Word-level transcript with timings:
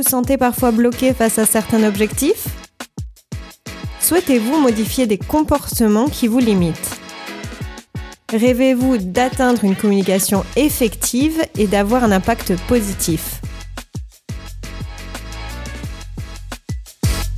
vous 0.00 0.08
sentez 0.08 0.38
parfois 0.38 0.70
bloqué 0.70 1.12
face 1.12 1.38
à 1.38 1.44
certains 1.44 1.84
objectifs 1.84 2.46
Souhaitez-vous 4.00 4.58
modifier 4.58 5.06
des 5.06 5.18
comportements 5.18 6.08
qui 6.08 6.26
vous 6.26 6.38
limitent 6.38 6.98
Rêvez-vous 8.32 8.96
d'atteindre 8.96 9.62
une 9.62 9.76
communication 9.76 10.42
effective 10.56 11.44
et 11.58 11.66
d'avoir 11.66 12.02
un 12.02 12.12
impact 12.12 12.56
positif 12.66 13.42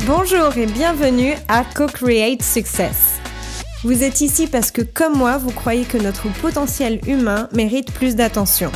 Bonjour 0.07 0.57
et 0.57 0.67
bienvenue 0.67 1.35
à 1.49 1.65
Co-Create 1.65 2.45
Success. 2.45 3.19
Vous 3.83 4.05
êtes 4.05 4.21
ici 4.21 4.47
parce 4.47 4.71
que 4.71 4.83
comme 4.83 5.17
moi, 5.17 5.37
vous 5.37 5.51
croyez 5.51 5.83
que 5.83 5.99
notre 5.99 6.29
potentiel 6.41 7.01
humain 7.09 7.49
mérite 7.53 7.93
plus 7.93 8.15
d'attention. 8.15 8.71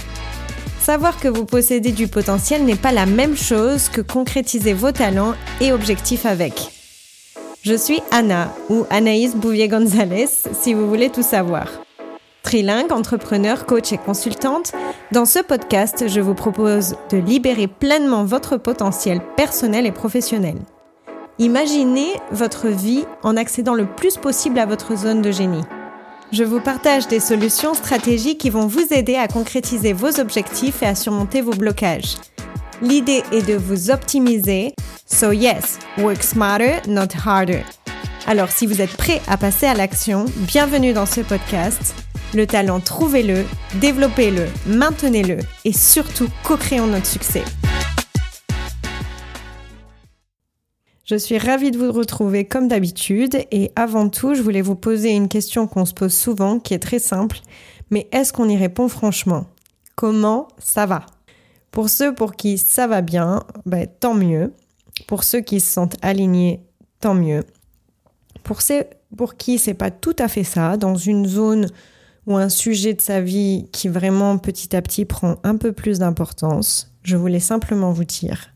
Savoir 0.86 1.18
que 1.18 1.26
vous 1.26 1.44
possédez 1.44 1.90
du 1.90 2.06
potentiel 2.06 2.64
n'est 2.64 2.76
pas 2.76 2.92
la 2.92 3.06
même 3.06 3.36
chose 3.36 3.88
que 3.88 4.00
concrétiser 4.00 4.72
vos 4.72 4.92
talents 4.92 5.34
et 5.60 5.72
objectifs 5.72 6.24
avec. 6.24 6.70
Je 7.64 7.74
suis 7.74 8.00
Anna, 8.12 8.54
ou 8.70 8.86
Anaïs 8.88 9.34
Bouvier-Gonzalez, 9.34 10.28
si 10.52 10.74
vous 10.74 10.88
voulez 10.88 11.10
tout 11.10 11.24
savoir. 11.24 11.66
Trilingue, 12.44 12.92
entrepreneur, 12.92 13.66
coach 13.66 13.92
et 13.92 13.98
consultante, 13.98 14.74
dans 15.10 15.24
ce 15.24 15.40
podcast, 15.40 16.04
je 16.06 16.20
vous 16.20 16.34
propose 16.34 16.94
de 17.10 17.16
libérer 17.16 17.66
pleinement 17.66 18.24
votre 18.24 18.56
potentiel 18.56 19.20
personnel 19.36 19.86
et 19.86 19.92
professionnel. 19.92 20.54
Imaginez 21.40 22.12
votre 22.30 22.68
vie 22.68 23.04
en 23.24 23.36
accédant 23.36 23.74
le 23.74 23.86
plus 23.86 24.18
possible 24.18 24.60
à 24.60 24.66
votre 24.66 24.96
zone 24.96 25.20
de 25.20 25.32
génie. 25.32 25.64
Je 26.32 26.42
vous 26.42 26.60
partage 26.60 27.06
des 27.06 27.20
solutions 27.20 27.74
stratégiques 27.74 28.38
qui 28.38 28.50
vont 28.50 28.66
vous 28.66 28.92
aider 28.92 29.14
à 29.14 29.28
concrétiser 29.28 29.92
vos 29.92 30.18
objectifs 30.18 30.82
et 30.82 30.86
à 30.86 30.96
surmonter 30.96 31.40
vos 31.40 31.52
blocages. 31.52 32.16
L'idée 32.82 33.22
est 33.32 33.46
de 33.46 33.54
vous 33.54 33.90
optimiser. 33.90 34.74
So 35.06 35.30
yes, 35.30 35.78
work 35.98 36.22
smarter, 36.22 36.80
not 36.88 37.08
harder. 37.24 37.62
Alors 38.26 38.50
si 38.50 38.66
vous 38.66 38.82
êtes 38.82 38.96
prêt 38.96 39.22
à 39.28 39.36
passer 39.36 39.66
à 39.66 39.74
l'action, 39.74 40.24
bienvenue 40.36 40.92
dans 40.92 41.06
ce 41.06 41.20
podcast. 41.20 41.94
Le 42.34 42.44
talent, 42.44 42.80
trouvez-le, 42.80 43.44
développez-le, 43.76 44.46
maintenez-le 44.66 45.38
et 45.64 45.72
surtout 45.72 46.28
co-créons 46.42 46.88
notre 46.88 47.06
succès. 47.06 47.44
Je 51.06 51.14
suis 51.14 51.38
ravie 51.38 51.70
de 51.70 51.78
vous 51.78 51.92
retrouver 51.92 52.46
comme 52.46 52.66
d'habitude 52.66 53.36
et 53.52 53.70
avant 53.76 54.08
tout, 54.08 54.34
je 54.34 54.42
voulais 54.42 54.60
vous 54.60 54.74
poser 54.74 55.10
une 55.10 55.28
question 55.28 55.68
qu'on 55.68 55.84
se 55.84 55.94
pose 55.94 56.12
souvent 56.12 56.58
qui 56.58 56.74
est 56.74 56.80
très 56.80 56.98
simple, 56.98 57.38
mais 57.90 58.08
est-ce 58.10 58.32
qu'on 58.32 58.48
y 58.48 58.56
répond 58.56 58.88
franchement? 58.88 59.46
Comment 59.94 60.48
ça 60.58 60.84
va? 60.84 61.06
Pour 61.70 61.90
ceux 61.90 62.12
pour 62.12 62.34
qui 62.34 62.58
ça 62.58 62.88
va 62.88 63.02
bien, 63.02 63.44
ben, 63.66 63.86
tant 64.00 64.14
mieux. 64.14 64.52
Pour 65.06 65.22
ceux 65.22 65.42
qui 65.42 65.60
se 65.60 65.72
sentent 65.72 65.96
alignés, 66.02 66.64
tant 66.98 67.14
mieux. 67.14 67.44
Pour 68.42 68.60
ceux 68.60 68.82
pour 69.16 69.36
qui 69.36 69.60
c'est 69.60 69.74
pas 69.74 69.92
tout 69.92 70.16
à 70.18 70.26
fait 70.26 70.42
ça, 70.42 70.76
dans 70.76 70.96
une 70.96 71.28
zone 71.28 71.68
ou 72.26 72.36
un 72.36 72.48
sujet 72.48 72.94
de 72.94 73.00
sa 73.00 73.20
vie 73.20 73.68
qui 73.70 73.86
vraiment 73.86 74.38
petit 74.38 74.74
à 74.74 74.82
petit 74.82 75.04
prend 75.04 75.36
un 75.44 75.56
peu 75.56 75.70
plus 75.70 76.00
d'importance, 76.00 76.92
je 77.04 77.16
voulais 77.16 77.38
simplement 77.38 77.92
vous 77.92 78.04
dire 78.04 78.50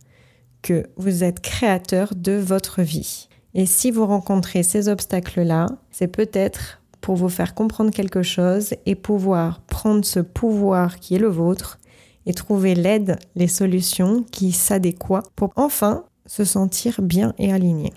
que 0.62 0.86
vous 0.96 1.24
êtes 1.24 1.40
créateur 1.40 2.14
de 2.14 2.32
votre 2.32 2.82
vie. 2.82 3.28
Et 3.54 3.66
si 3.66 3.90
vous 3.90 4.06
rencontrez 4.06 4.62
ces 4.62 4.88
obstacles-là, 4.88 5.66
c'est 5.90 6.08
peut-être 6.08 6.80
pour 7.00 7.16
vous 7.16 7.28
faire 7.28 7.54
comprendre 7.54 7.90
quelque 7.90 8.22
chose 8.22 8.74
et 8.86 8.94
pouvoir 8.94 9.60
prendre 9.62 10.04
ce 10.04 10.20
pouvoir 10.20 11.00
qui 11.00 11.14
est 11.14 11.18
le 11.18 11.28
vôtre 11.28 11.78
et 12.26 12.34
trouver 12.34 12.74
l'aide, 12.74 13.18
les 13.34 13.48
solutions 13.48 14.24
qui 14.30 14.52
s'adéquent 14.52 15.22
pour 15.34 15.52
enfin 15.56 16.04
se 16.26 16.44
sentir 16.44 17.00
bien 17.02 17.32
et 17.38 17.52
aligné. 17.52 17.92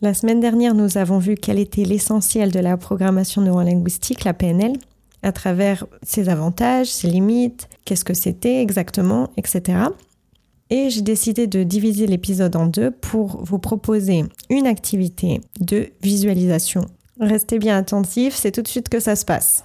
La 0.00 0.14
semaine 0.14 0.40
dernière, 0.40 0.74
nous 0.74 0.96
avons 0.96 1.18
vu 1.18 1.34
quel 1.34 1.58
était 1.58 1.84
l'essentiel 1.84 2.50
de 2.50 2.60
la 2.60 2.76
programmation 2.76 3.42
neurolinguistique, 3.42 4.24
la 4.24 4.32
PNL, 4.32 4.74
à 5.22 5.32
travers 5.32 5.86
ses 6.02 6.28
avantages, 6.28 6.86
ses 6.86 7.08
limites, 7.08 7.68
qu'est-ce 7.84 8.04
que 8.04 8.14
c'était 8.14 8.62
exactement, 8.62 9.30
etc. 9.36 9.80
Et 10.70 10.90
j'ai 10.90 11.02
décidé 11.02 11.46
de 11.46 11.62
diviser 11.62 12.06
l'épisode 12.06 12.56
en 12.56 12.66
deux 12.66 12.90
pour 12.90 13.42
vous 13.42 13.58
proposer 13.58 14.24
une 14.50 14.66
activité 14.66 15.40
de 15.60 15.88
visualisation. 16.02 16.82
Restez 17.20 17.58
bien 17.58 17.78
attentifs, 17.78 18.34
c'est 18.34 18.52
tout 18.52 18.62
de 18.62 18.68
suite 18.68 18.88
que 18.88 19.00
ça 19.00 19.16
se 19.16 19.24
passe. 19.24 19.64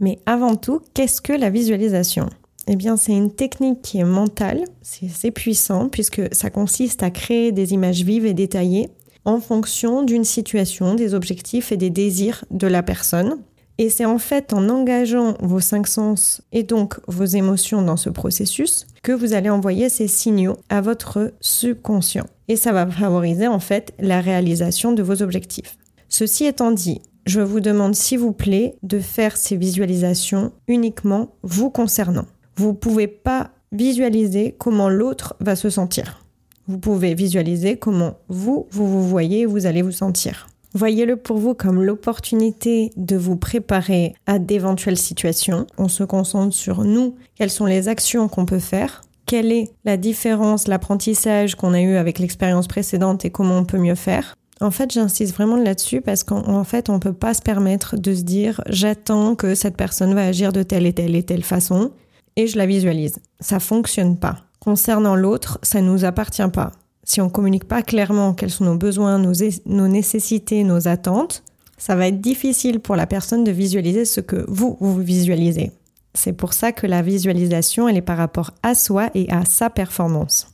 Mais 0.00 0.18
avant 0.26 0.56
tout, 0.56 0.80
qu'est-ce 0.92 1.20
que 1.20 1.32
la 1.32 1.50
visualisation? 1.50 2.28
Eh 2.66 2.76
bien, 2.76 2.96
c'est 2.96 3.12
une 3.12 3.32
technique 3.32 3.82
qui 3.82 3.98
est 3.98 4.04
mentale, 4.04 4.64
c'est 4.82 5.06
assez 5.06 5.30
puissant 5.30 5.88
puisque 5.88 6.22
ça 6.32 6.50
consiste 6.50 7.02
à 7.02 7.10
créer 7.10 7.52
des 7.52 7.72
images 7.72 8.02
vives 8.02 8.26
et 8.26 8.34
détaillées 8.34 8.88
en 9.24 9.40
fonction 9.40 10.02
d'une 10.02 10.24
situation, 10.24 10.94
des 10.94 11.14
objectifs 11.14 11.72
et 11.72 11.76
des 11.76 11.90
désirs 11.90 12.44
de 12.50 12.66
la 12.66 12.82
personne. 12.82 13.38
Et 13.78 13.90
c'est 13.90 14.04
en 14.04 14.18
fait 14.18 14.52
en 14.52 14.68
engageant 14.68 15.34
vos 15.40 15.60
cinq 15.60 15.88
sens 15.88 16.42
et 16.52 16.62
donc 16.62 16.94
vos 17.08 17.24
émotions 17.24 17.82
dans 17.82 17.96
ce 17.96 18.08
processus 18.08 18.86
que 19.02 19.12
vous 19.12 19.34
allez 19.34 19.50
envoyer 19.50 19.88
ces 19.88 20.06
signaux 20.06 20.56
à 20.68 20.80
votre 20.80 21.32
subconscient. 21.40 22.26
Et 22.48 22.56
ça 22.56 22.72
va 22.72 22.86
favoriser 22.86 23.48
en 23.48 23.58
fait 23.58 23.92
la 23.98 24.20
réalisation 24.20 24.92
de 24.92 25.02
vos 25.02 25.22
objectifs. 25.22 25.76
Ceci 26.08 26.44
étant 26.44 26.70
dit, 26.70 27.00
je 27.26 27.40
vous 27.40 27.60
demande 27.60 27.94
s'il 27.94 28.20
vous 28.20 28.32
plaît 28.32 28.76
de 28.82 29.00
faire 29.00 29.36
ces 29.36 29.56
visualisations 29.56 30.52
uniquement 30.68 31.30
vous 31.42 31.70
concernant. 31.70 32.26
Vous 32.56 32.68
ne 32.68 32.72
pouvez 32.76 33.08
pas 33.08 33.50
visualiser 33.72 34.54
comment 34.56 34.88
l'autre 34.88 35.34
va 35.40 35.56
se 35.56 35.70
sentir. 35.70 36.20
Vous 36.68 36.78
pouvez 36.78 37.14
visualiser 37.14 37.76
comment 37.76 38.18
vous, 38.28 38.68
vous 38.70 38.86
vous 38.86 39.08
voyez, 39.08 39.46
vous 39.46 39.66
allez 39.66 39.82
vous 39.82 39.90
sentir. 39.90 40.46
Voyez-le 40.76 41.14
pour 41.14 41.38
vous 41.38 41.54
comme 41.54 41.80
l'opportunité 41.80 42.90
de 42.96 43.16
vous 43.16 43.36
préparer 43.36 44.14
à 44.26 44.40
d'éventuelles 44.40 44.98
situations. 44.98 45.68
On 45.78 45.86
se 45.86 46.02
concentre 46.02 46.52
sur 46.52 46.82
nous, 46.82 47.14
quelles 47.36 47.50
sont 47.50 47.66
les 47.66 47.86
actions 47.86 48.26
qu'on 48.26 48.44
peut 48.44 48.58
faire, 48.58 49.02
quelle 49.24 49.52
est 49.52 49.70
la 49.84 49.96
différence, 49.96 50.66
l'apprentissage 50.66 51.54
qu'on 51.54 51.74
a 51.74 51.80
eu 51.80 51.94
avec 51.94 52.18
l'expérience 52.18 52.66
précédente 52.66 53.24
et 53.24 53.30
comment 53.30 53.58
on 53.58 53.64
peut 53.64 53.78
mieux 53.78 53.94
faire? 53.94 54.34
En 54.60 54.72
fait, 54.72 54.92
j'insiste 54.92 55.34
vraiment 55.34 55.56
là-dessus 55.56 56.00
parce 56.00 56.24
qu'en 56.24 56.64
fait, 56.64 56.88
on 56.88 56.94
ne 56.94 56.98
peut 56.98 57.12
pas 57.12 57.34
se 57.34 57.42
permettre 57.42 57.96
de 57.96 58.12
se 58.12 58.22
dire 58.22 58.60
j'attends 58.68 59.36
que 59.36 59.54
cette 59.54 59.76
personne 59.76 60.14
va 60.14 60.26
agir 60.26 60.52
de 60.52 60.64
telle 60.64 60.86
et 60.86 60.92
telle 60.92 61.14
et 61.14 61.22
telle 61.22 61.44
façon 61.44 61.92
et 62.34 62.48
je 62.48 62.58
la 62.58 62.66
visualise. 62.66 63.20
Ça 63.38 63.60
fonctionne 63.60 64.18
pas. 64.18 64.38
Concernant 64.58 65.14
l'autre, 65.14 65.60
ça 65.62 65.80
nous 65.80 66.04
appartient 66.04 66.48
pas 66.52 66.72
si 67.04 67.20
on 67.20 67.28
communique 67.28 67.64
pas 67.64 67.82
clairement 67.82 68.34
quels 68.34 68.50
sont 68.50 68.64
nos 68.64 68.76
besoins, 68.76 69.18
nos, 69.18 69.32
nos, 69.66 69.88
nécessités, 69.88 70.64
nos 70.64 70.88
attentes, 70.88 71.42
ça 71.76 71.94
va 71.94 72.08
être 72.08 72.20
difficile 72.20 72.80
pour 72.80 72.96
la 72.96 73.06
personne 73.06 73.44
de 73.44 73.52
visualiser 73.52 74.04
ce 74.04 74.20
que 74.20 74.44
vous, 74.48 74.76
vous 74.80 75.00
visualisez. 75.00 75.72
C'est 76.14 76.32
pour 76.32 76.52
ça 76.52 76.72
que 76.72 76.86
la 76.86 77.02
visualisation, 77.02 77.88
elle 77.88 77.96
est 77.96 78.02
par 78.02 78.16
rapport 78.16 78.52
à 78.62 78.74
soi 78.74 79.10
et 79.14 79.30
à 79.30 79.44
sa 79.44 79.68
performance. 79.68 80.48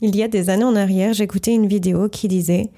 Il 0.00 0.14
y 0.14 0.22
a 0.22 0.28
des 0.28 0.50
années 0.50 0.64
en 0.64 0.76
arrière, 0.76 1.14
j'écoutais 1.14 1.54
une 1.54 1.66
vidéo 1.66 2.08
qui 2.08 2.28
disait 2.28 2.70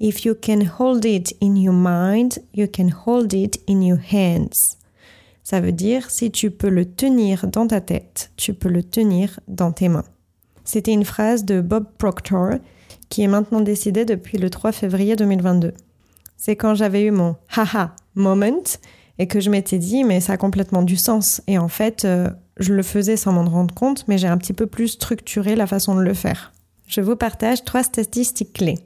If 0.00 0.24
you 0.24 0.34
can 0.40 0.60
hold 0.78 1.04
it 1.04 1.36
in 1.42 1.56
your 1.56 1.74
mind, 1.74 2.38
you 2.54 2.66
can 2.72 2.90
hold 3.04 3.32
it 3.32 3.60
in 3.68 3.82
your 3.82 3.98
hands. 4.12 4.76
Ça 5.42 5.60
veut 5.60 5.72
dire 5.72 6.10
si 6.10 6.30
tu 6.30 6.50
peux 6.50 6.68
le 6.68 6.84
tenir 6.84 7.48
dans 7.48 7.66
ta 7.66 7.80
tête, 7.80 8.30
tu 8.36 8.54
peux 8.54 8.68
le 8.68 8.82
tenir 8.82 9.40
dans 9.48 9.72
tes 9.72 9.88
mains. 9.88 10.04
C'était 10.68 10.92
une 10.92 11.06
phrase 11.06 11.46
de 11.46 11.62
Bob 11.62 11.86
Proctor, 11.96 12.56
qui 13.08 13.22
est 13.22 13.26
maintenant 13.26 13.62
décédé 13.62 14.04
depuis 14.04 14.36
le 14.36 14.50
3 14.50 14.70
février 14.72 15.16
2022. 15.16 15.72
C'est 16.36 16.56
quand 16.56 16.74
j'avais 16.74 17.04
eu 17.04 17.10
mon 17.10 17.36
haha 17.56 17.96
moment 18.14 18.64
et 19.18 19.26
que 19.26 19.40
je 19.40 19.48
m'étais 19.48 19.78
dit 19.78 20.04
mais 20.04 20.20
ça 20.20 20.34
a 20.34 20.36
complètement 20.36 20.82
du 20.82 20.98
sens. 20.98 21.40
Et 21.46 21.56
en 21.56 21.68
fait, 21.68 22.04
euh, 22.04 22.28
je 22.58 22.74
le 22.74 22.82
faisais 22.82 23.16
sans 23.16 23.32
m'en 23.32 23.48
rendre 23.48 23.74
compte, 23.74 24.04
mais 24.08 24.18
j'ai 24.18 24.28
un 24.28 24.36
petit 24.36 24.52
peu 24.52 24.66
plus 24.66 24.88
structuré 24.88 25.56
la 25.56 25.66
façon 25.66 25.94
de 25.94 26.02
le 26.02 26.12
faire. 26.12 26.52
Je 26.86 27.00
vous 27.00 27.16
partage 27.16 27.64
trois 27.64 27.82
statistiques 27.82 28.52
clés. 28.52 28.78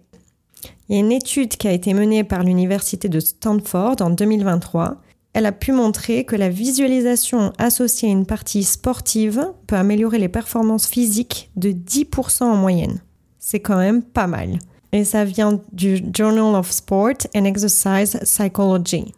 Il 0.88 0.94
y 0.94 0.98
a 0.98 1.00
une 1.00 1.10
étude 1.10 1.56
qui 1.56 1.66
a 1.66 1.72
été 1.72 1.94
menée 1.94 2.22
par 2.22 2.44
l'Université 2.44 3.08
de 3.08 3.18
Stanford 3.18 3.96
en 4.02 4.10
2023 4.10 5.02
elle 5.34 5.46
a 5.46 5.52
pu 5.52 5.72
montrer 5.72 6.24
que 6.24 6.36
la 6.36 6.48
visualisation 6.48 7.52
associée 7.58 8.08
à 8.08 8.12
une 8.12 8.26
partie 8.26 8.64
sportive 8.64 9.46
peut 9.66 9.76
améliorer 9.76 10.18
les 10.18 10.28
performances 10.28 10.86
physiques 10.86 11.50
de 11.56 11.70
10% 11.70 12.44
en 12.44 12.56
moyenne. 12.56 13.00
C'est 13.38 13.60
quand 13.60 13.78
même 13.78 14.02
pas 14.02 14.26
mal. 14.26 14.58
Et 14.92 15.04
ça 15.04 15.24
vient 15.24 15.58
du 15.72 16.02
Journal 16.14 16.54
of 16.54 16.70
Sport 16.70 17.26
and 17.34 17.46
Exercise 17.46 18.18
Psychology. 18.24 19.14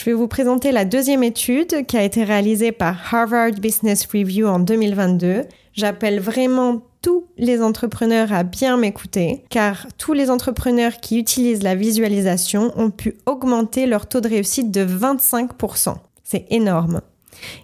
Je 0.00 0.06
vais 0.06 0.14
vous 0.14 0.28
présenter 0.28 0.72
la 0.72 0.86
deuxième 0.86 1.22
étude 1.22 1.84
qui 1.84 1.98
a 1.98 2.02
été 2.02 2.24
réalisée 2.24 2.72
par 2.72 3.14
Harvard 3.14 3.50
Business 3.60 4.06
Review 4.10 4.46
en 4.46 4.58
2022. 4.58 5.42
J'appelle 5.74 6.20
vraiment 6.20 6.80
tous 7.02 7.26
les 7.36 7.60
entrepreneurs 7.60 8.32
à 8.32 8.42
bien 8.42 8.78
m'écouter, 8.78 9.44
car 9.50 9.86
tous 9.98 10.14
les 10.14 10.30
entrepreneurs 10.30 10.96
qui 11.02 11.18
utilisent 11.18 11.62
la 11.62 11.74
visualisation 11.74 12.72
ont 12.76 12.88
pu 12.88 13.18
augmenter 13.26 13.84
leur 13.84 14.06
taux 14.06 14.22
de 14.22 14.28
réussite 14.30 14.70
de 14.70 14.86
25%. 14.86 15.96
C'est 16.24 16.46
énorme. 16.48 17.02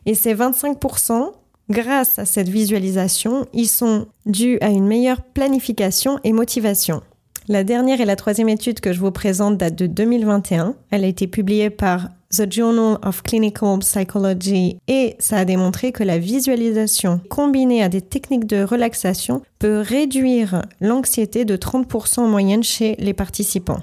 Et 0.05 0.15
ces 0.15 0.35
25%, 0.35 1.33
grâce 1.71 2.19
à 2.19 2.27
cette 2.27 2.51
visualisation, 2.51 3.47
ils 3.55 3.67
sont 3.67 4.09
dus 4.27 4.59
à 4.61 4.69
une 4.69 4.87
meilleure 4.87 5.23
planification 5.23 6.21
et 6.23 6.35
motivation. 6.35 7.01
La 7.49 7.65
dernière 7.65 8.01
et 8.01 8.05
la 8.05 8.17
troisième 8.17 8.49
étude 8.49 8.81
que 8.81 8.93
je 8.93 8.99
vous 8.99 9.13
présente 9.13 9.57
date 9.57 9.77
de 9.77 9.87
2021. 9.87 10.75
Elle 10.91 11.05
a 11.05 11.07
été 11.07 11.29
publiée 11.29 11.71
par 11.71 12.09
The 12.31 12.51
Journal 12.51 12.99
of 13.03 13.23
Clinical 13.23 13.79
Psychology 13.79 14.79
et 14.89 15.17
ça 15.19 15.39
a 15.39 15.45
démontré 15.45 15.93
que 15.93 16.03
la 16.03 16.19
visualisation 16.19 17.21
combinée 17.29 17.83
à 17.83 17.89
des 17.89 18.01
techniques 18.01 18.47
de 18.47 18.65
relaxation 18.65 19.43
peut 19.59 19.81
réduire 19.81 20.63
l'anxiété 20.81 21.45
de 21.45 21.57
30% 21.57 22.21
en 22.21 22.29
moyenne 22.29 22.65
chez 22.65 22.97
les 22.99 23.15
participants. 23.15 23.81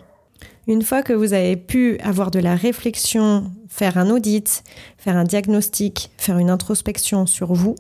Une 0.67 0.81
fois 0.81 1.03
que 1.03 1.13
vous 1.13 1.33
avez 1.33 1.57
pu 1.57 1.97
avoir 2.03 2.31
de 2.31 2.39
la 2.39 2.55
réflexion, 2.55 3.51
faire 3.67 3.97
un 3.97 4.09
audit, 4.09 4.63
faire 4.97 5.17
un 5.17 5.25
diagnostic, 5.25 6.11
faire 6.17 6.37
une 6.37 6.49
introspection 6.49 7.25
sur 7.25 7.53
vous, 7.53 7.75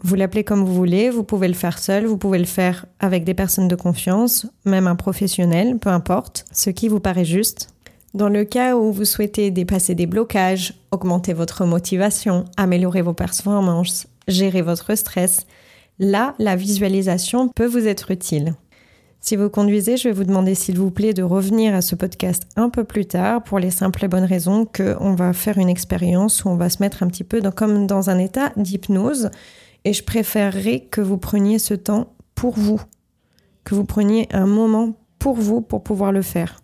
vous 0.00 0.16
l'appelez 0.16 0.44
comme 0.44 0.64
vous 0.64 0.74
voulez, 0.74 1.10
vous 1.10 1.24
pouvez 1.24 1.48
le 1.48 1.54
faire 1.54 1.78
seul, 1.78 2.04
vous 2.04 2.18
pouvez 2.18 2.38
le 2.38 2.44
faire 2.44 2.86
avec 3.00 3.24
des 3.24 3.34
personnes 3.34 3.68
de 3.68 3.76
confiance, 3.76 4.46
même 4.64 4.86
un 4.86 4.96
professionnel, 4.96 5.78
peu 5.78 5.88
importe, 5.88 6.44
ce 6.52 6.70
qui 6.70 6.88
vous 6.88 7.00
paraît 7.00 7.24
juste. 7.24 7.73
Dans 8.14 8.28
le 8.28 8.44
cas 8.44 8.76
où 8.76 8.92
vous 8.92 9.04
souhaitez 9.04 9.50
dépasser 9.50 9.96
des 9.96 10.06
blocages, 10.06 10.74
augmenter 10.92 11.32
votre 11.32 11.64
motivation, 11.64 12.44
améliorer 12.56 13.02
vos 13.02 13.12
performances, 13.12 14.06
gérer 14.28 14.62
votre 14.62 14.94
stress, 14.94 15.48
là, 15.98 16.36
la 16.38 16.54
visualisation 16.54 17.48
peut 17.48 17.66
vous 17.66 17.88
être 17.88 18.12
utile. 18.12 18.54
Si 19.18 19.34
vous 19.34 19.50
conduisez, 19.50 19.96
je 19.96 20.08
vais 20.08 20.14
vous 20.14 20.22
demander 20.22 20.54
s'il 20.54 20.78
vous 20.78 20.92
plaît 20.92 21.12
de 21.12 21.24
revenir 21.24 21.74
à 21.74 21.80
ce 21.80 21.96
podcast 21.96 22.44
un 22.54 22.70
peu 22.70 22.84
plus 22.84 23.06
tard 23.06 23.42
pour 23.42 23.58
les 23.58 23.72
simples 23.72 24.04
et 24.04 24.08
bonnes 24.08 24.22
raisons 24.22 24.64
qu'on 24.64 25.16
va 25.16 25.32
faire 25.32 25.58
une 25.58 25.68
expérience 25.68 26.44
où 26.44 26.50
on 26.50 26.56
va 26.56 26.70
se 26.70 26.80
mettre 26.80 27.02
un 27.02 27.08
petit 27.08 27.24
peu 27.24 27.42
comme 27.50 27.88
dans 27.88 28.10
un 28.10 28.18
état 28.18 28.52
d'hypnose 28.56 29.30
et 29.84 29.92
je 29.92 30.04
préférerais 30.04 30.86
que 30.88 31.00
vous 31.00 31.18
preniez 31.18 31.58
ce 31.58 31.74
temps 31.74 32.12
pour 32.36 32.54
vous, 32.54 32.80
que 33.64 33.74
vous 33.74 33.84
preniez 33.84 34.28
un 34.30 34.46
moment 34.46 34.92
pour 35.18 35.34
vous 35.34 35.62
pour 35.62 35.82
pouvoir 35.82 36.12
le 36.12 36.22
faire. 36.22 36.60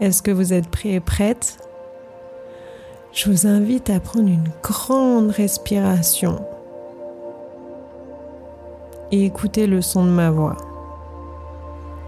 Est-ce 0.00 0.22
que 0.22 0.30
vous 0.30 0.52
êtes 0.52 0.68
prêt 0.68 0.90
et 0.90 1.00
prête 1.00 1.58
je 3.10 3.30
vous 3.30 3.46
invite 3.46 3.90
à 3.90 4.00
prendre 4.00 4.28
une 4.28 4.50
grande 4.62 5.30
respiration 5.30 6.44
et 9.10 9.24
écouter 9.24 9.66
le 9.66 9.80
son 9.80 10.04
de 10.04 10.10
ma 10.10 10.30
voix. 10.30 10.56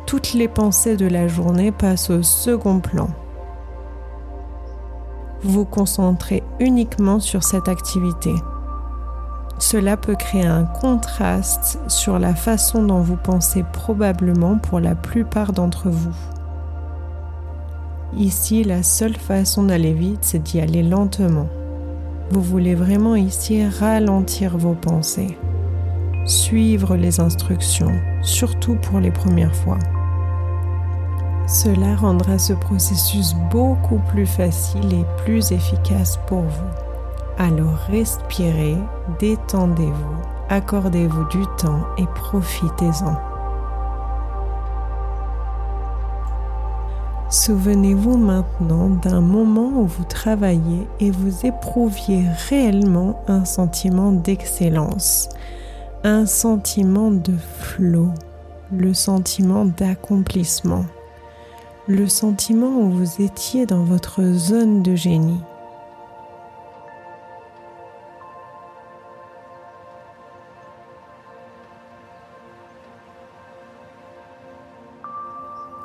Toutes 0.07 0.35
les 0.35 0.47
pensées 0.47 0.97
de 0.97 1.07
la 1.07 1.27
journée 1.27 1.73
passent 1.73 2.11
au 2.11 2.23
second 2.23 2.81
plan. 2.81 3.09
Vous 5.43 5.51
vous 5.51 5.65
concentrez 5.65 6.43
uniquement 6.61 7.19
sur 7.19 7.43
cette 7.43 7.69
activité. 7.69 8.35
Cela 9.59 9.97
peut 9.97 10.17
créer 10.17 10.47
un 10.47 10.65
contraste 10.65 11.81
sur 11.89 12.19
la 12.19 12.35
façon 12.35 12.83
dont 12.83 13.01
vous 13.01 13.17
pensez 13.17 13.65
probablement 13.73 14.59
pour 14.59 14.81
la 14.81 14.95
plupart 14.95 15.53
d'entre 15.53 15.89
vous. 15.89 16.15
Ici, 18.17 18.65
la 18.65 18.83
seule 18.83 19.17
façon 19.17 19.63
d'aller 19.63 19.93
vite, 19.93 20.21
c'est 20.23 20.43
d'y 20.43 20.61
aller 20.61 20.83
lentement. 20.83 21.47
Vous 22.31 22.43
voulez 22.43 22.75
vraiment 22.75 23.15
ici 23.15 23.65
ralentir 23.65 24.59
vos 24.59 24.75
pensées, 24.75 25.39
suivre 26.27 26.97
les 26.97 27.21
instructions, 27.21 27.93
surtout 28.23 28.75
pour 28.83 28.99
les 28.99 29.13
premières 29.13 29.55
fois. 29.55 29.79
Cela 31.47 31.95
rendra 31.97 32.39
ce 32.39 32.53
processus 32.53 33.35
beaucoup 33.51 34.01
plus 34.09 34.27
facile 34.27 34.93
et 34.93 35.05
plus 35.25 35.53
efficace 35.53 36.19
pour 36.27 36.43
vous. 36.43 36.71
Alors 37.39 37.79
respirez, 37.89 38.77
détendez-vous, 39.21 40.23
accordez-vous 40.49 41.25
du 41.29 41.45
temps 41.59 41.87
et 41.97 42.07
profitez-en. 42.15 43.30
Souvenez-vous 47.31 48.17
maintenant 48.17 48.89
d'un 48.89 49.21
moment 49.21 49.69
où 49.83 49.87
vous 49.87 50.03
travaillez 50.03 50.89
et 50.99 51.13
vous 51.13 51.47
éprouviez 51.47 52.25
réellement 52.49 53.23
un 53.29 53.45
sentiment 53.45 54.11
d'excellence, 54.11 55.29
un 56.03 56.27
sentiment 56.27 57.13
de 57.13 57.35
flot, 57.61 58.11
le 58.77 58.93
sentiment 58.95 59.65
d'accomplissement, 59.65 60.85
le 61.87 62.09
sentiment 62.09 62.81
où 62.81 62.91
vous 62.91 63.23
étiez 63.23 63.65
dans 63.65 63.85
votre 63.85 64.25
zone 64.33 64.83
de 64.83 64.97
génie. 64.97 65.41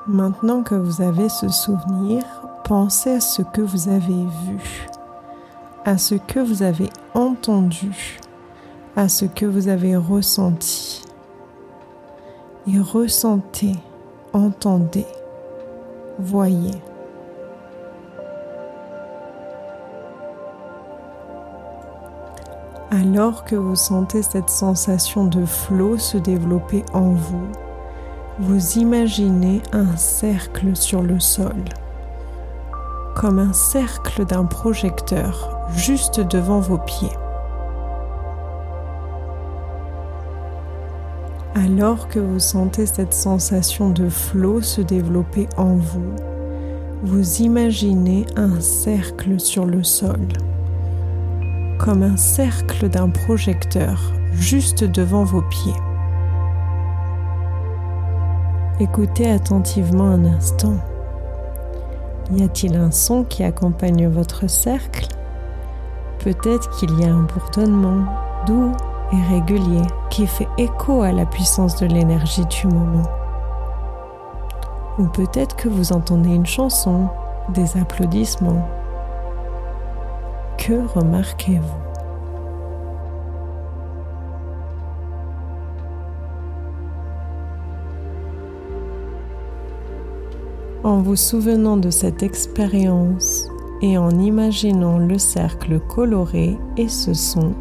Maintenant 0.07 0.61
que 0.61 0.75
vous 0.75 1.01
avez 1.01 1.29
ce 1.29 1.49
souvenir, 1.49 2.23
pensez 2.63 3.13
à 3.13 3.19
ce 3.19 3.41
que 3.41 3.61
vous 3.61 3.89
avez 3.89 4.23
vu, 4.45 4.87
à 5.83 5.97
ce 5.97 6.13
que 6.13 6.39
vous 6.39 6.61
avez 6.61 6.89
entendu, 7.15 8.19
à 8.95 9.09
ce 9.09 9.25
que 9.25 9.47
vous 9.47 9.67
avez 9.67 9.95
ressenti. 9.95 11.03
Et 12.67 12.79
ressentez, 12.79 13.75
entendez, 14.31 15.07
voyez. 16.19 16.79
Alors 22.91 23.43
que 23.43 23.55
vous 23.55 23.75
sentez 23.75 24.21
cette 24.21 24.51
sensation 24.51 25.25
de 25.25 25.45
flot 25.45 25.97
se 25.97 26.19
développer 26.19 26.85
en 26.93 27.09
vous, 27.09 27.47
vous 28.39 28.77
imaginez 28.77 29.61
un 29.71 29.95
cercle 29.95 30.75
sur 30.75 31.01
le 31.01 31.21
sol, 31.21 31.63
comme 33.15 33.39
un 33.39 33.53
cercle 33.53 34.25
d'un 34.25 34.43
projecteur 34.43 35.65
juste 35.73 36.19
devant 36.19 36.59
vos 36.59 36.77
pieds. 36.77 37.15
Alors 41.55 42.09
que 42.09 42.19
vous 42.19 42.39
sentez 42.39 42.85
cette 42.85 43.13
sensation 43.13 43.89
de 43.89 44.09
flot 44.09 44.61
se 44.61 44.81
développer 44.81 45.47
en 45.55 45.75
vous, 45.75 46.13
vous 47.03 47.41
imaginez 47.41 48.25
un 48.35 48.59
cercle 48.59 49.39
sur 49.39 49.65
le 49.65 49.81
sol, 49.85 50.27
comme 51.79 52.03
un 52.03 52.17
cercle 52.17 52.89
d'un 52.89 53.09
projecteur 53.09 54.11
juste 54.33 54.83
devant 54.83 55.23
vos 55.23 55.41
pieds. 55.43 55.94
Écoutez 58.77 59.31
attentivement 59.31 60.09
un 60.09 60.25
instant. 60.25 60.75
Y 62.33 62.43
a-t-il 62.43 62.75
un 62.75 62.91
son 62.91 63.23
qui 63.23 63.45
accompagne 63.45 64.09
votre 64.09 64.49
cercle? 64.49 65.07
Peut-être 66.19 66.69
qu'il 66.71 66.99
y 66.99 67.05
a 67.05 67.13
un 67.13 67.21
bourdonnement 67.21 68.03
doux 68.45 68.73
et 69.13 69.33
régulier 69.33 69.81
qui 70.09 70.27
fait 70.27 70.49
écho 70.57 71.03
à 71.03 71.13
la 71.13 71.25
puissance 71.25 71.77
de 71.77 71.85
l'énergie 71.85 72.45
du 72.47 72.67
moment. 72.67 73.07
Ou 74.99 75.05
peut-être 75.05 75.55
que 75.55 75.69
vous 75.69 75.93
entendez 75.93 76.31
une 76.31 76.45
chanson, 76.45 77.07
des 77.53 77.77
applaudissements. 77.77 78.67
Que 80.57 80.85
remarquez-vous? 80.99 81.94
En 90.95 91.01
vous 91.01 91.17
souvenant 91.17 91.75
de 91.75 91.89
cette 91.89 92.23
expérience 92.23 93.49
et 93.81 93.97
en 93.97 94.11
imaginant 94.11 94.97
le 94.97 95.17
cercle 95.17 95.81
coloré 95.81 96.57
et 96.77 96.87
ce 96.87 97.13
son, 97.13 97.51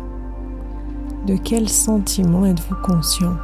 de 1.26 1.34
quel 1.34 1.68
sentiment 1.68 2.46
êtes-vous 2.46 2.76
conscient? 2.76 3.34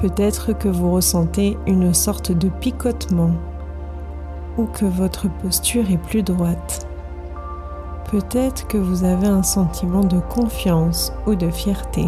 Peut-être 0.00 0.52
que 0.52 0.68
vous 0.68 0.92
ressentez 0.92 1.58
une 1.66 1.92
sorte 1.92 2.30
de 2.30 2.48
picotement 2.48 3.32
ou 4.58 4.66
que 4.66 4.84
votre 4.84 5.28
posture 5.42 5.90
est 5.90 5.98
plus 5.98 6.22
droite. 6.22 6.86
Peut-être 8.12 8.68
que 8.68 8.78
vous 8.78 9.02
avez 9.02 9.26
un 9.26 9.42
sentiment 9.42 10.04
de 10.04 10.20
confiance 10.20 11.12
ou 11.26 11.34
de 11.34 11.50
fierté. 11.50 12.06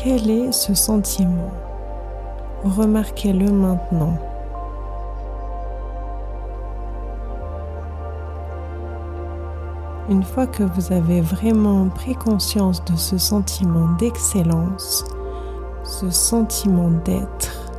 Quel 0.00 0.30
est 0.30 0.52
ce 0.52 0.74
sentiment? 0.74 1.50
Remarquez-le 2.62 3.50
maintenant. 3.50 4.16
Une 10.08 10.22
fois 10.22 10.46
que 10.46 10.62
vous 10.62 10.92
avez 10.92 11.20
vraiment 11.20 11.88
pris 11.88 12.14
conscience 12.14 12.84
de 12.84 12.94
ce 12.94 13.18
sentiment 13.18 13.88
d'excellence, 13.98 15.04
ce 15.82 16.10
sentiment 16.10 16.92
d'être, 17.04 17.72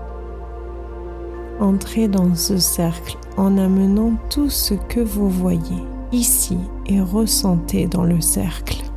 entrez 1.62 2.10
dans 2.10 2.36
ce 2.36 2.58
cercle 2.58 3.18
en 3.38 3.58
amenant 3.58 4.12
tout 4.30 4.50
ce 4.50 4.74
que 4.74 5.00
vous 5.00 5.30
voyez 5.30 5.86
ici 6.12 6.58
et 6.86 7.00
ressentez 7.00 7.88
dans 7.88 8.04
le 8.04 8.20
cercle. 8.20 8.88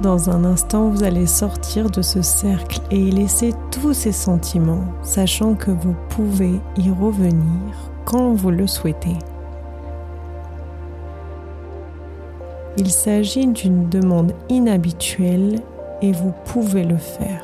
Dans 0.00 0.30
un 0.30 0.44
instant, 0.44 0.90
vous 0.90 1.02
allez 1.02 1.26
sortir 1.26 1.90
de 1.90 2.02
ce 2.02 2.22
cercle 2.22 2.80
et 2.92 2.98
y 2.98 3.10
laisser 3.10 3.52
tous 3.72 3.92
ces 3.92 4.12
sentiments, 4.12 4.84
sachant 5.02 5.54
que 5.54 5.72
vous 5.72 5.96
pouvez 6.08 6.60
y 6.76 6.88
revenir 6.90 7.74
quand 8.04 8.32
vous 8.32 8.50
le 8.50 8.68
souhaitez. 8.68 9.16
Il 12.76 12.92
s'agit 12.92 13.48
d'une 13.48 13.88
demande 13.88 14.34
inhabituelle 14.48 15.60
et 16.00 16.12
vous 16.12 16.32
pouvez 16.44 16.84
le 16.84 16.96
faire. 16.96 17.42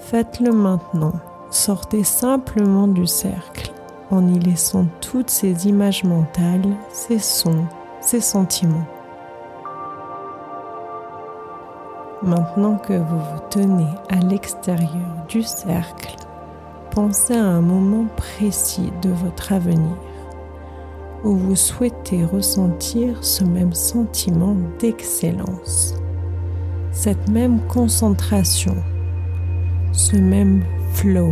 Faites-le 0.00 0.50
maintenant. 0.50 1.12
Sortez 1.52 2.02
simplement 2.02 2.88
du 2.88 3.06
cercle 3.06 3.70
en 4.10 4.26
y 4.26 4.40
laissant 4.40 4.86
toutes 5.00 5.30
ces 5.30 5.68
images 5.68 6.02
mentales, 6.02 6.74
ces 6.90 7.20
sons, 7.20 7.64
ces 8.00 8.20
sentiments. 8.20 8.86
Maintenant 12.22 12.76
que 12.76 12.92
vous 12.92 13.18
vous 13.18 13.40
tenez 13.48 13.88
à 14.10 14.16
l'extérieur 14.16 15.24
du 15.26 15.42
cercle, 15.42 16.14
pensez 16.90 17.32
à 17.32 17.42
un 17.42 17.62
moment 17.62 18.04
précis 18.14 18.92
de 19.00 19.08
votre 19.08 19.54
avenir 19.54 19.96
où 21.24 21.34
vous 21.34 21.56
souhaitez 21.56 22.26
ressentir 22.26 23.24
ce 23.24 23.42
même 23.42 23.72
sentiment 23.72 24.54
d'excellence, 24.78 25.94
cette 26.92 27.26
même 27.30 27.58
concentration, 27.68 28.76
ce 29.92 30.16
même 30.16 30.62
flow, 30.92 31.30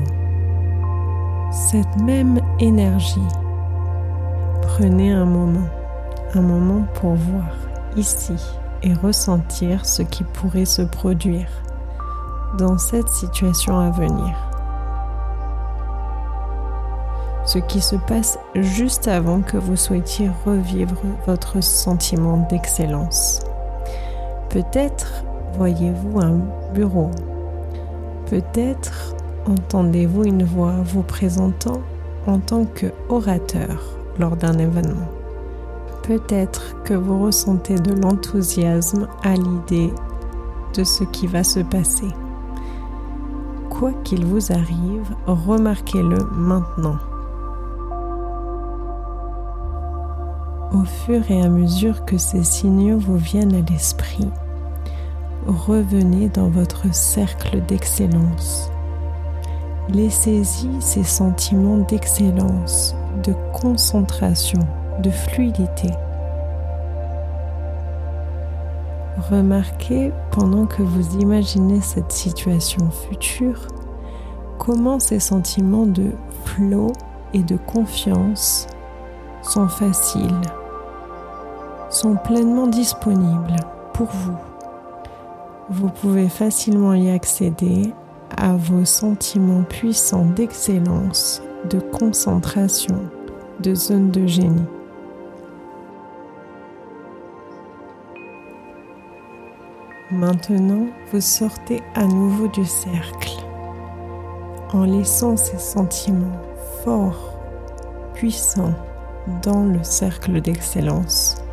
cette 1.53 2.01
même 2.01 2.41
énergie. 2.61 3.29
Prenez 4.63 5.13
un 5.13 5.27
moment, 5.27 5.69
un 6.33 6.41
moment 6.41 6.87
pour 6.95 7.13
voir 7.13 7.53
ici 7.95 8.39
et 8.83 8.95
ressentir 8.95 9.87
ce 9.87 10.03
qui 10.03 10.25
pourrait 10.25 10.65
se 10.65 10.83
produire 10.83 11.49
dans 12.59 12.79
cette 12.79 13.09
situation 13.09 13.79
à 13.79 13.91
venir. 13.91 14.37
Ce 17.45 17.59
qui 17.59 17.81
se 17.81 17.97
passe 17.97 18.39
juste 18.55 19.09
avant 19.09 19.41
que 19.41 19.57
vous 19.57 19.77
souhaitiez 19.77 20.31
revivre 20.45 21.01
votre 21.27 21.63
sentiment 21.63 22.47
d'excellence. 22.51 23.41
Peut-être 24.51 25.25
voyez-vous 25.55 26.21
un 26.21 26.41
bureau. 26.75 27.11
Peut-être 28.27 29.15
entendez-vous 29.47 30.25
une 30.25 30.45
voix 30.45 30.75
vous 30.85 31.03
présentant 31.03 31.81
en 32.27 32.39
tant 32.39 32.65
que 32.67 32.93
orateur 33.09 33.97
lors 34.19 34.37
d'un 34.37 34.59
événement. 34.59 35.18
Peut-être 36.09 36.83
que 36.85 36.95
vous 36.95 37.23
ressentez 37.23 37.75
de 37.75 37.93
l'enthousiasme 37.93 39.09
à 39.23 39.35
l'idée 39.35 39.93
de 40.75 40.83
ce 40.83 41.05
qui 41.05 41.27
va 41.27 41.45
se 41.45 41.61
passer. 41.61 42.09
Quoi 43.69 43.93
qu'il 44.05 44.25
vous 44.25 44.51
arrive, 44.51 45.15
remarquez-le 45.27 46.17
maintenant. 46.33 46.97
Au 50.73 50.83
fur 50.85 51.31
et 51.31 51.43
à 51.43 51.51
mesure 51.51 52.07
que 52.07 52.17
ces 52.17 52.43
signaux 52.43 52.99
vous 52.99 53.19
viennent 53.19 53.55
à 53.55 53.71
l'esprit, 53.71 54.31
revenez 55.47 56.31
dans 56.31 56.49
votre 56.49 56.87
cercle 56.95 57.61
d'excellence. 57.67 58.71
Laissez-y 59.91 60.81
ces 60.81 61.05
sentiments 61.05 61.85
d'excellence, 61.87 62.97
de 63.25 63.35
concentration, 63.53 64.67
de 64.99 65.11
fluidité. 65.11 65.91
Remarquez 69.31 70.13
pendant 70.31 70.67
que 70.67 70.83
vous 70.83 71.19
imaginez 71.19 71.81
cette 71.81 72.13
situation 72.13 72.91
future 72.91 73.67
comment 74.59 74.99
ces 74.99 75.19
sentiments 75.19 75.87
de 75.87 76.13
flow 76.45 76.93
et 77.35 77.43
de 77.43 77.57
confiance 77.57 78.67
sont 79.43 79.69
faciles, 79.69 80.41
sont 81.91 82.17
pleinement 82.17 82.67
disponibles 82.67 83.57
pour 83.95 84.07
vous. 84.07 84.37
Vous 85.71 85.89
pouvez 85.89 86.29
facilement 86.29 86.95
y 86.95 87.11
accéder 87.11 87.93
à 88.37 88.55
vos 88.57 88.85
sentiments 88.85 89.63
puissants 89.63 90.27
d'excellence, 90.27 91.43
de 91.69 91.81
concentration, 91.81 92.97
de 93.61 93.75
zone 93.75 94.11
de 94.11 94.27
génie. 94.27 94.67
Maintenant, 100.11 100.87
vous 101.13 101.21
sortez 101.21 101.83
à 101.95 102.07
nouveau 102.07 102.49
du 102.49 102.65
cercle 102.65 103.45
en 104.73 104.85
laissant 104.85 105.37
ces 105.37 105.59
sentiments 105.59 106.41
forts, 106.83 107.35
puissants 108.15 108.73
dans 109.43 109.65
le 109.65 109.83
cercle 109.83 110.41
d'excellence. 110.41 111.45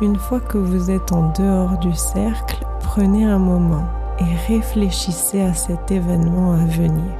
Une 0.00 0.16
fois 0.16 0.40
que 0.40 0.56
vous 0.56 0.90
êtes 0.90 1.12
en 1.12 1.30
dehors 1.32 1.76
du 1.76 1.92
cercle, 1.92 2.64
prenez 2.84 3.26
un 3.26 3.38
moment 3.38 3.84
et 4.18 4.52
réfléchissez 4.54 5.42
à 5.42 5.52
cet 5.52 5.90
événement 5.90 6.54
à 6.54 6.64
venir. 6.64 7.12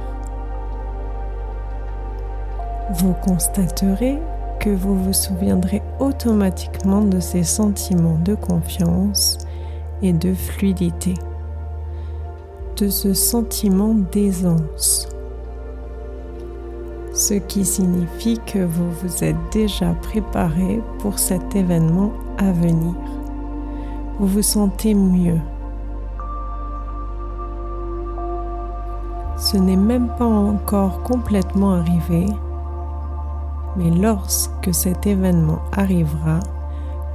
Vous 2.95 3.13
constaterez 3.13 4.17
que 4.61 4.69
vous 4.69 4.95
vous 4.95 5.13
souviendrez 5.13 5.81
automatiquement 5.99 7.01
de 7.01 7.19
ces 7.19 7.43
sentiments 7.43 8.19
de 8.23 8.35
confiance 8.35 9.39
et 10.03 10.13
de 10.13 10.35
fluidité, 10.35 11.15
de 12.77 12.87
ce 12.87 13.15
sentiment 13.15 13.95
d'aisance, 14.11 15.09
ce 17.11 17.33
qui 17.33 17.65
signifie 17.65 18.39
que 18.45 18.59
vous 18.59 18.91
vous 19.01 19.23
êtes 19.23 19.35
déjà 19.51 19.95
préparé 19.95 20.79
pour 20.99 21.17
cet 21.17 21.55
événement 21.55 22.11
à 22.37 22.51
venir. 22.51 22.93
Vous 24.19 24.27
vous 24.27 24.43
sentez 24.43 24.93
mieux. 24.93 25.39
Ce 29.37 29.57
n'est 29.57 29.75
même 29.75 30.09
pas 30.19 30.25
encore 30.25 31.01
complètement 31.01 31.73
arrivé, 31.73 32.27
mais 33.75 33.89
lorsque 33.89 34.73
cet 34.73 35.07
événement 35.07 35.59
arrivera, 35.71 36.39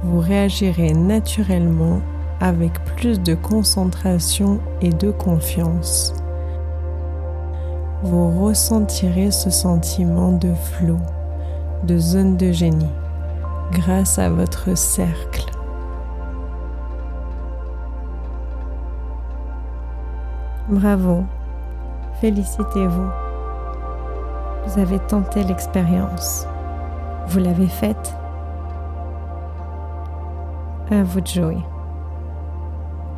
vous 0.03 0.19
réagirez 0.19 0.93
naturellement 0.93 2.01
avec 2.39 2.73
plus 2.85 3.19
de 3.21 3.33
concentration 3.33 4.59
et 4.81 4.89
de 4.89 5.11
confiance. 5.11 6.13
Vous 8.03 8.45
ressentirez 8.45 9.31
ce 9.31 9.49
sentiment 9.49 10.31
de 10.31 10.53
flot, 10.53 10.99
de 11.83 11.97
zone 11.97 12.37
de 12.37 12.51
génie, 12.51 12.93
grâce 13.71 14.19
à 14.19 14.29
votre 14.29 14.77
cercle. 14.77 15.45
Bravo, 20.69 21.23
félicitez-vous. 22.21 23.26
Vous 24.67 24.81
avez 24.81 24.99
tenté 24.99 25.45
l'expérience. 25.45 26.45
Vous 27.27 27.39
l'avez 27.39 27.67
faite. 27.67 28.13
À 30.91 31.03
vous 31.03 31.21
de 31.21 31.27
jouer. 31.27 31.57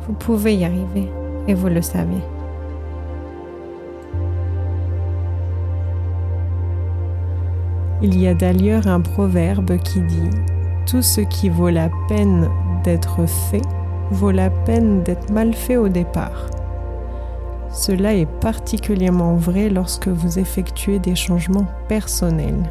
Vous 0.06 0.12
pouvez 0.12 0.54
y 0.54 0.64
arriver 0.64 1.10
et 1.48 1.54
vous 1.54 1.66
le 1.66 1.82
savez. 1.82 2.22
Il 8.00 8.16
y 8.16 8.28
a 8.28 8.34
d'ailleurs 8.34 8.86
un 8.86 9.00
proverbe 9.00 9.76
qui 9.78 10.00
dit⁇ 10.02 10.30
Tout 10.88 11.02
ce 11.02 11.20
qui 11.20 11.48
vaut 11.48 11.68
la 11.68 11.88
peine 12.08 12.48
d'être 12.84 13.26
fait 13.26 13.62
vaut 14.12 14.30
la 14.30 14.50
peine 14.50 15.02
d'être 15.02 15.32
mal 15.32 15.52
fait 15.52 15.76
au 15.76 15.88
départ⁇ 15.88 16.46
cela 17.70 18.14
est 18.14 18.26
particulièrement 18.40 19.34
vrai 19.34 19.68
lorsque 19.68 20.08
vous 20.08 20.38
effectuez 20.38 20.98
des 20.98 21.14
changements 21.14 21.66
personnels. 21.88 22.70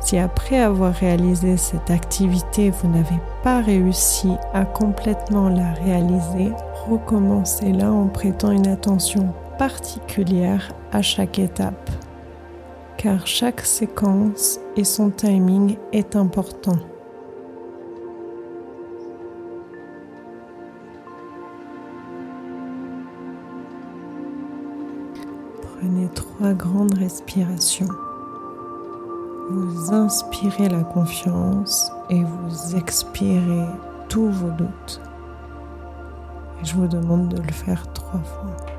Si 0.00 0.16
après 0.16 0.58
avoir 0.58 0.94
réalisé 0.94 1.58
cette 1.58 1.90
activité, 1.90 2.70
vous 2.70 2.88
n'avez 2.88 3.20
pas 3.42 3.60
réussi 3.60 4.30
à 4.54 4.64
complètement 4.64 5.50
la 5.50 5.74
réaliser, 5.74 6.50
recommencez-la 6.88 7.92
en 7.92 8.06
prêtant 8.06 8.50
une 8.50 8.68
attention 8.68 9.34
particulière 9.58 10.72
à 10.92 11.02
chaque 11.02 11.38
étape, 11.38 11.90
car 12.96 13.26
chaque 13.26 13.60
séquence 13.60 14.60
et 14.76 14.84
son 14.84 15.10
timing 15.10 15.76
est 15.92 16.16
important. 16.16 16.78
Trois 26.38 26.54
grandes 26.54 26.94
respirations. 26.94 27.88
Vous 29.50 29.92
inspirez 29.92 30.68
la 30.68 30.84
confiance 30.84 31.90
et 32.10 32.22
vous 32.22 32.76
expirez 32.76 33.66
tous 34.08 34.30
vos 34.30 34.50
doutes. 34.50 35.00
Et 36.60 36.64
je 36.64 36.74
vous 36.74 36.86
demande 36.86 37.28
de 37.28 37.42
le 37.42 37.52
faire 37.52 37.92
trois 37.92 38.20
fois. 38.20 38.77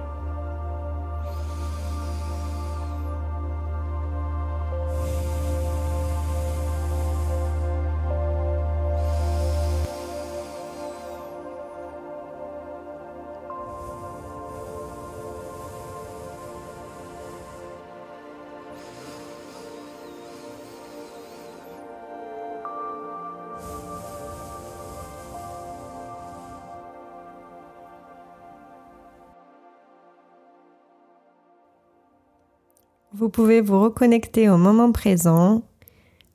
Vous 33.11 33.29
pouvez 33.29 33.59
vous 33.59 33.81
reconnecter 33.81 34.49
au 34.49 34.57
moment 34.57 34.91
présent. 34.91 35.63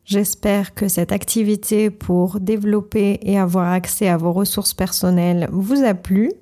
J'espère 0.04 0.74
que 0.74 0.88
cette 0.88 1.12
activité 1.12 1.88
pour 1.88 2.40
développer 2.40 3.20
et 3.22 3.38
avoir 3.38 3.70
accès 3.70 4.08
à 4.08 4.16
vos 4.16 4.32
ressources 4.32 4.74
personnelles 4.74 5.48
vous 5.52 5.84
a 5.84 5.94
plu. 5.94 6.32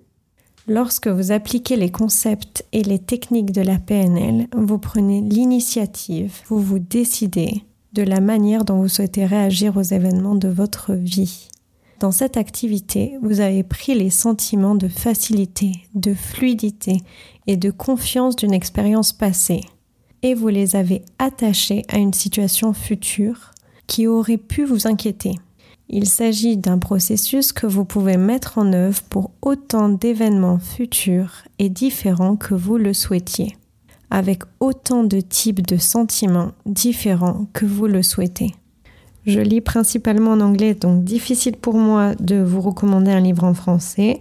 Lorsque 0.66 1.08
vous 1.08 1.32
appliquez 1.32 1.76
les 1.76 1.90
concepts 1.90 2.64
et 2.72 2.82
les 2.82 2.98
techniques 2.98 3.52
de 3.52 3.60
la 3.60 3.78
PNL, 3.78 4.46
vous 4.56 4.78
prenez 4.78 5.20
l'initiative, 5.20 6.32
vous 6.48 6.60
vous 6.60 6.78
décidez 6.78 7.64
de 7.92 8.02
la 8.02 8.20
manière 8.20 8.64
dont 8.64 8.80
vous 8.80 8.88
souhaitez 8.88 9.26
réagir 9.26 9.76
aux 9.76 9.82
événements 9.82 10.34
de 10.34 10.48
votre 10.48 10.94
vie. 10.94 11.48
Dans 12.00 12.10
cette 12.10 12.38
activité, 12.38 13.18
vous 13.20 13.40
avez 13.40 13.64
pris 13.64 13.94
les 13.94 14.10
sentiments 14.10 14.76
de 14.76 14.88
facilité, 14.88 15.72
de 15.94 16.14
fluidité 16.14 17.02
et 17.46 17.58
de 17.58 17.70
confiance 17.70 18.34
d'une 18.34 18.54
expérience 18.54 19.12
passée 19.12 19.60
et 20.22 20.34
vous 20.34 20.48
les 20.48 20.76
avez 20.76 21.02
attachés 21.18 21.84
à 21.88 21.98
une 21.98 22.12
situation 22.12 22.72
future 22.72 23.52
qui 23.86 24.06
aurait 24.06 24.38
pu 24.38 24.64
vous 24.64 24.86
inquiéter. 24.86 25.34
Il 25.88 26.06
s'agit 26.06 26.56
d'un 26.56 26.78
processus 26.78 27.52
que 27.52 27.66
vous 27.66 27.84
pouvez 27.84 28.16
mettre 28.16 28.58
en 28.58 28.72
œuvre 28.72 29.02
pour 29.10 29.32
autant 29.42 29.88
d'événements 29.88 30.58
futurs 30.58 31.42
et 31.58 31.68
différents 31.68 32.36
que 32.36 32.54
vous 32.54 32.78
le 32.78 32.94
souhaitiez, 32.94 33.56
avec 34.10 34.42
autant 34.60 35.04
de 35.04 35.20
types 35.20 35.66
de 35.66 35.76
sentiments 35.76 36.52
différents 36.64 37.46
que 37.52 37.66
vous 37.66 37.86
le 37.86 38.02
souhaitez. 38.02 38.54
Je 39.26 39.40
lis 39.40 39.60
principalement 39.60 40.32
en 40.32 40.40
anglais, 40.40 40.74
donc 40.74 41.04
difficile 41.04 41.56
pour 41.56 41.74
moi 41.74 42.14
de 42.16 42.42
vous 42.42 42.60
recommander 42.60 43.10
un 43.10 43.20
livre 43.20 43.44
en 43.44 43.54
français. 43.54 44.18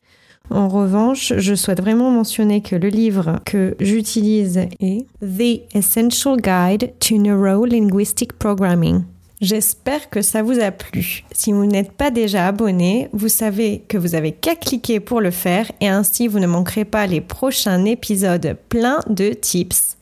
En 0.53 0.67
revanche, 0.67 1.31
je 1.37 1.55
souhaite 1.55 1.79
vraiment 1.79 2.11
mentionner 2.11 2.61
que 2.61 2.75
le 2.75 2.89
livre 2.89 3.39
que 3.45 3.75
j'utilise 3.79 4.57
est 4.81 5.05
The 5.21 5.61
Essential 5.73 6.35
Guide 6.35 6.91
to 6.99 7.15
Neuro-Linguistic 7.17 8.33
Programming. 8.33 9.03
J'espère 9.39 10.09
que 10.09 10.21
ça 10.21 10.43
vous 10.43 10.59
a 10.59 10.71
plu. 10.71 11.23
Si 11.31 11.53
vous 11.53 11.65
n'êtes 11.65 11.93
pas 11.93 12.11
déjà 12.11 12.47
abonné, 12.47 13.07
vous 13.13 13.29
savez 13.29 13.81
que 13.87 13.97
vous 13.97 14.13
avez 14.13 14.33
qu'à 14.33 14.55
cliquer 14.55 14.99
pour 14.99 15.21
le 15.21 15.31
faire 15.31 15.71
et 15.79 15.87
ainsi 15.87 16.27
vous 16.27 16.39
ne 16.39 16.47
manquerez 16.47 16.83
pas 16.85 17.07
les 17.07 17.21
prochains 17.21 17.85
épisodes 17.85 18.57
pleins 18.67 18.99
de 19.09 19.29
tips. 19.29 19.95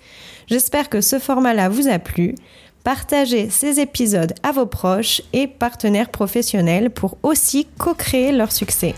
J'espère 0.47 0.89
que 0.89 0.99
ce 0.99 1.19
format-là 1.19 1.69
vous 1.69 1.87
a 1.87 1.99
plu. 1.99 2.33
Partagez 2.83 3.51
ces 3.51 3.79
épisodes 3.79 4.33
à 4.41 4.51
vos 4.51 4.65
proches 4.65 5.21
et 5.31 5.45
partenaires 5.45 6.09
professionnels 6.09 6.89
pour 6.89 7.19
aussi 7.21 7.67
co-créer 7.77 8.31
leur 8.31 8.51
succès. 8.51 8.95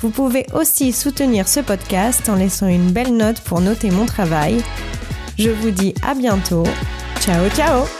Vous 0.00 0.10
pouvez 0.10 0.46
aussi 0.54 0.92
soutenir 0.92 1.46
ce 1.46 1.60
podcast 1.60 2.28
en 2.28 2.36
laissant 2.36 2.68
une 2.68 2.90
belle 2.90 3.16
note 3.16 3.40
pour 3.40 3.60
noter 3.60 3.90
mon 3.90 4.06
travail. 4.06 4.62
Je 5.38 5.50
vous 5.50 5.70
dis 5.70 5.94
à 6.06 6.14
bientôt. 6.14 6.64
Ciao 7.20 7.48
ciao 7.50 7.99